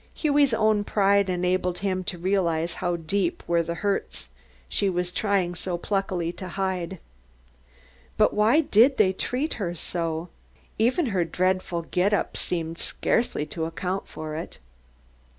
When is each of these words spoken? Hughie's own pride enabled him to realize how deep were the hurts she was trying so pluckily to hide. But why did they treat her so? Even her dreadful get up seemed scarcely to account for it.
Hughie's 0.15 0.51
own 0.51 0.83
pride 0.83 1.29
enabled 1.29 1.77
him 1.85 2.03
to 2.05 2.17
realize 2.17 2.73
how 2.81 2.95
deep 2.95 3.43
were 3.45 3.61
the 3.61 3.75
hurts 3.85 4.29
she 4.67 4.89
was 4.89 5.11
trying 5.11 5.53
so 5.53 5.77
pluckily 5.77 6.31
to 6.37 6.47
hide. 6.47 6.97
But 8.17 8.33
why 8.33 8.61
did 8.61 8.97
they 8.97 9.13
treat 9.13 9.53
her 9.61 9.75
so? 9.75 10.29
Even 10.79 11.05
her 11.13 11.23
dreadful 11.23 11.83
get 11.83 12.15
up 12.15 12.35
seemed 12.35 12.79
scarcely 12.79 13.45
to 13.45 13.65
account 13.65 14.07
for 14.07 14.35
it. 14.35 14.57